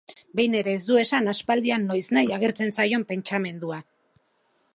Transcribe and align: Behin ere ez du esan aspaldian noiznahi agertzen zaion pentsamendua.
Behin 0.37 0.53
ere 0.59 0.71
ez 0.77 0.87
du 0.91 0.97
esan 1.01 1.29
aspaldian 1.35 1.85
noiznahi 1.91 2.33
agertzen 2.39 2.75
zaion 2.79 3.07
pentsamendua. 3.13 3.83